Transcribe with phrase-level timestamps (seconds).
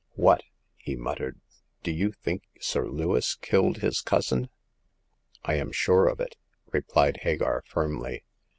[0.15, 0.41] What!"
[0.87, 1.39] he muttered,
[1.83, 4.49] do you think Sir Lewis killed his cousin?"
[5.45, 6.37] I am sure of it!"
[6.73, 8.23] replied Hagar, firmly.